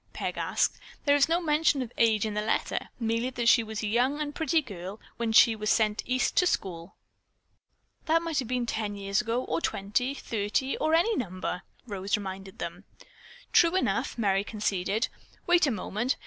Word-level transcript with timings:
Peg 0.13 0.35
asked. 0.35 0.79
"There 1.05 1.15
is 1.15 1.29
no 1.29 1.39
mention 1.39 1.83
of 1.83 1.91
age 1.95 2.25
in 2.25 2.33
the 2.33 2.41
letter. 2.41 2.89
Merely 2.99 3.29
that 3.29 3.47
she 3.47 3.61
was 3.61 3.83
a 3.83 3.87
young 3.87 4.19
and 4.19 4.33
pretty 4.33 4.59
girl 4.59 4.99
when 5.17 5.31
she 5.31 5.55
was 5.55 5.69
sent 5.69 6.01
East 6.07 6.35
to 6.37 6.47
school." 6.47 6.95
"That 8.07 8.23
might 8.23 8.39
have 8.39 8.47
been 8.47 8.65
ten 8.65 8.95
years 8.95 9.21
ago 9.21 9.43
or 9.43 9.61
twenty, 9.61 10.15
thirty, 10.15 10.75
or 10.77 10.95
any 10.95 11.15
number," 11.15 11.61
Rose 11.85 12.17
reminded 12.17 12.57
them. 12.57 12.83
"True 13.53 13.75
enough," 13.75 14.17
Merry 14.17 14.43
conceded. 14.43 15.07
"Wait 15.45 15.67
a 15.67 15.71
moment. 15.71 16.15